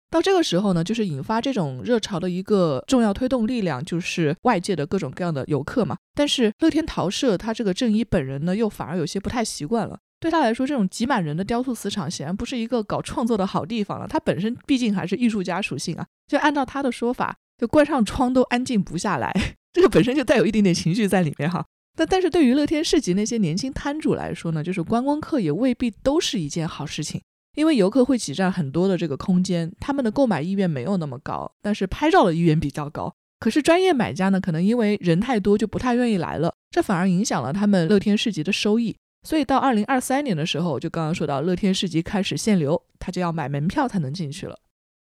[0.09, 5.95] 到这个时候呢，就是引发这种热潮的一个重要推动力量，就是外界的各种各样的游客嘛。
[6.15, 9.99] 但是乐天陶社他这个正一本人呢，又反而有些不太习惯了。
[10.19, 14.07] 对他来说，这种挤满人的雕塑瓷厂显然不是一个搞创作的好地方了。
[14.07, 17.35] 他本身毕竟还是艺术家属性啊，就按照他的说法。
[17.55, 19.31] 就关上窗都安静不下来，
[19.71, 21.63] 这个本身就带有一点点情绪在里面哈。
[21.95, 27.21] 那但是对于乐天市集那些年轻摊主来说呢，就是观光客也未必都是一件好事情，
[27.55, 33.13] 因为游客会挤占很多的这个空间，他们的购买意愿没有那么高，但是拍照的意愿比较高。
[33.39, 38.95] 可是专业买家呢，可能因为人太多就不太愿意来了，这反而影响了他们乐天市集的收益。
[39.27, 44.57] 所以到二零二三年的时候，就刚刚说到乐天市集开始限流，他就要买门票才能进去了。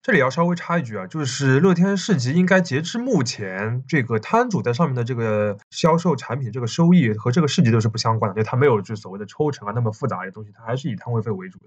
[0.02, 11.66] 这里要稍微插一句啊，就是乐天市集应该截至目前，这个摊主在上面的这个销售产品这个收益和这个市集都是不相关的，就它没有就所谓的抽成啊那么复杂的东西，它还是以摊位费为主的。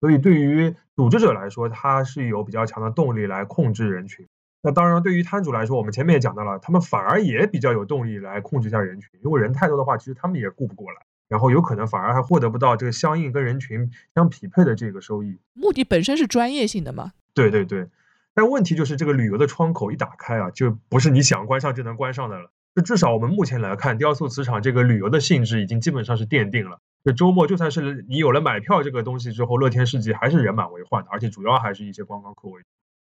[0.00, 4.26] 所以对于组织者来说，它是有比较强的动力来控制人群。
[4.60, 10.98] 那当然，对于摊主来说，我们前面也讲到了，他们反而也比较有动力来控制一下人群，因为人太多的话，其实他们也顾不过来。
[11.28, 15.38] 然后有可能反而还获得不到这个相应跟人群相匹配的这个收益。
[15.54, 17.12] 目的本身是专业性的嘛？
[17.34, 17.88] 对对对。
[18.34, 22.50] 但问题就是这个旅游的窗口一打开啊，就不是你想关上就能关上的了。
[22.76, 26.78] 就至少我们目前来看，雕塑磁场这个旅游的性质已经基本上是奠定了。
[27.04, 32.68] 就周末就算是你有了买票这个东西之后，乐天市集还是人满为患的，而且主要还是一些观光客为主。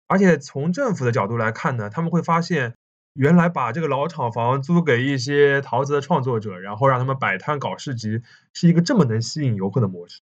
[0.08, 2.76] 而且从政府的角度来看呢，他们会发现，
[3.20, 8.22] 原来把这个老厂房租给一些陶瓷的创作者，然后让他们摆摊搞市集，
[8.54, 10.22] 是一个这么能吸引游客的模式。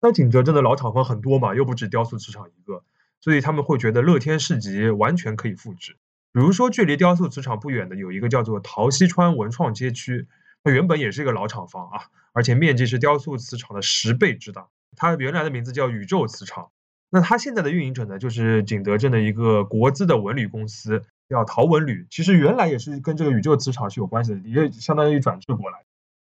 [0.00, 2.82] 那景德镇的老厂房很多嘛，又不止雕塑磁场一个。
[3.20, 5.92] 所以他们会觉得乐天市集完全可以复制。
[6.32, 10.26] 比如说，距离雕塑瓷厂不远的有一个叫做陶溪川文创街区，
[10.64, 12.00] 它原本也是一个老厂房啊，
[12.32, 14.66] 而且面积是雕塑瓷厂的十倍之大。
[14.96, 16.70] 它原来的名字叫宇宙瓷厂。
[17.10, 21.04] 那它现在的运营者呢，就是景德镇的一个国资的文旅公司，
[21.34, 22.06] 叫陶文旅。
[22.10, 25.78] 其实原来也是跟这个宇宙磁场是有关系的，也相当于转制过来。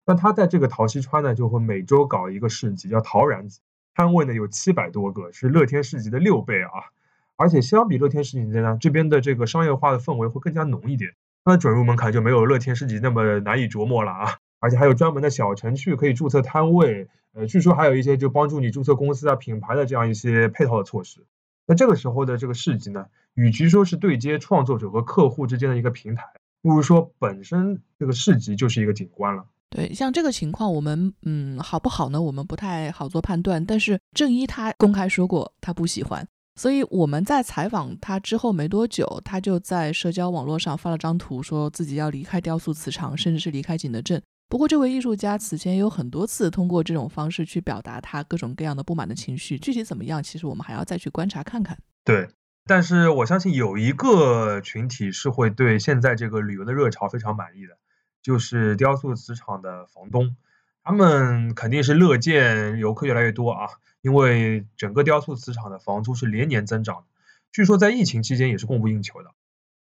[0.05, 3.61] 那他在这个陶溪川呢，就会每周搞一个市集，叫陶然子。
[3.95, 6.93] 摊位呢有七百多个，是乐天市集的六倍啊！
[7.37, 11.13] 而且相比乐天市集呢，这边的这个商业化的氛围会更加浓一点。
[11.45, 14.39] 那准入门槛就没有乐天市集那么难以琢磨了啊！
[14.61, 21.25] 而且还有专门的小程序可以注册摊位，呃，据说还有一些就帮助你注册公司啊、品牌的这样一些配套的措施。
[21.67, 23.07] 那这个时候的这个市集呢，
[23.39, 26.25] 与其说是对接创作者和客户之间的一个平台，
[26.61, 29.47] 不如说本身这个市集就是一个景观了。
[29.71, 32.21] 对，像这个情况，我们嗯好不好呢？
[32.21, 33.65] 我们不太好做判断。
[33.65, 36.27] 但是郑一他公开说过他不喜欢，
[36.57, 44.21] 所以我们在采访他之后没多久，他就在社交网络上发了张图，说自己要离开雕塑磁场，甚至是离开景德镇。
[44.49, 51.79] 不过这位艺术家此前也有很多次通过这种方式去表达他各种各样的不满的情绪，具体怎么样，其实我们还要再去观察看看。
[52.05, 52.27] 对，
[52.69, 57.77] 但是我相信有一个群体是会对现在这个旅游的热潮非常满意的。
[58.21, 60.37] 就是雕塑磁场的房东，
[60.83, 63.69] 他们肯定是乐见游客越来越多啊，
[64.03, 67.05] 因为整个雕塑磁场的房租是连年增长的，
[67.53, 69.31] 据说在疫情期间也是供不应求的。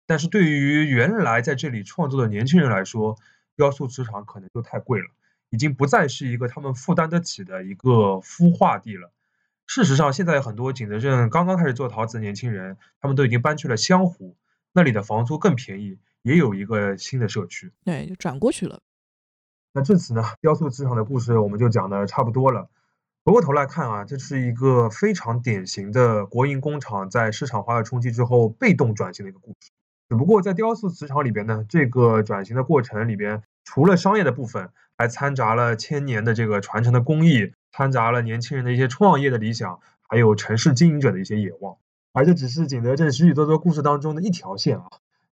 [0.06, 3.16] 但是对于原来在这里创作的年轻人来说，
[3.56, 5.06] 雕塑磁场可能就太贵了，
[5.50, 9.10] 已经不再是一个他们负担得起的一个孵化地了。
[9.68, 14.34] 事实上，现在很多景德镇刚刚开始做陶瓷的年轻人，他们都已经搬去了湘湖，
[14.72, 15.98] 那里的房租更便宜。
[16.22, 18.80] 也有一个新的社区，对，就转过去了。
[19.72, 22.68] 那这次呢，雕塑磁场的故事我们就讲的差不多了。
[23.24, 29.70] 回过头来看啊，这是一个非常典型的国营工厂在市场化的冲击之后被动转型的一个故事。
[30.08, 41.76] 只不过在雕塑瓷厂里边呢，这个转型的过程里边，除了商业的部分，还掺杂了千年的这个传承的工艺，掺杂了年轻人的一些创业的理想，还有城市经营者的一些野望。
[42.12, 44.84] 而这只是景德镇许许多多故事当中的一条线啊。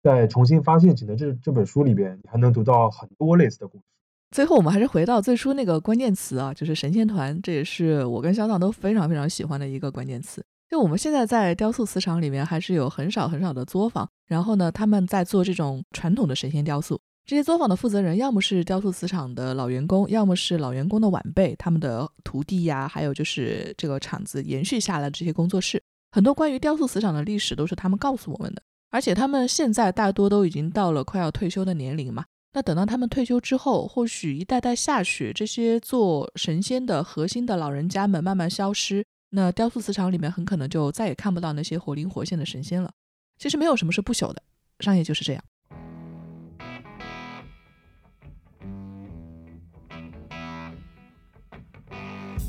[0.03, 3.83] 在重新发现景德镇这本书里边，你还能读到很多类似的故事。
[4.29, 10.45] 最后，我们还是回到最初那个关键词啊，就是神仙团，这也是我跟肖导都非常非常喜欢的一个关键词。
[10.69, 16.99] 就我们现在在雕塑磁场里面，还是有很少很少的作坊，然后呢，他们在做这种传统的神仙雕塑。
[17.25, 25.81] 这些作坊的负责人，要么是雕塑磁场的老员工，要么是老员工的晚辈，他们的徒弟呀，还有就是这个厂子延续下来的这些工作室。
[26.11, 28.61] 很多关于雕塑磁场的历史，都是他们告诉我们的。
[28.91, 32.23] 而且他们现在大多都已经到了快要退休的年龄嘛，
[32.53, 42.91] 那等到他们退休之后，或许一代代下去，这些做神仙的核心的老人家们慢慢消失，那雕塑磁场里面很可能就再也看不到那些活灵活现的神仙了。
[43.39, 44.41] 其实没有什么是不朽的，
[44.79, 45.43] 商业就是这样。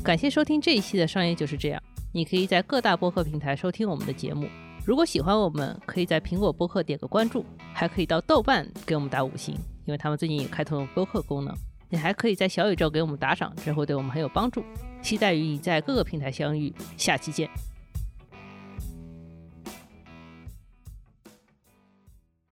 [0.07, 1.83] 感谢收听这一期的《商业就是这样》，
[2.13, 4.47] 你可以在各大播客平台收听我们的节目。
[4.85, 9.53] 如果喜欢我们，可以在苹果播客点个关注，还可以到豆瓣给我们打五星，
[9.83, 11.53] 因为他们最近也开通了播客功能。
[11.89, 14.63] 你还可以在小宇宙给我们打赏，这会对我们很有帮助。
[15.01, 17.49] 期待与你在各个平台相遇，下期见。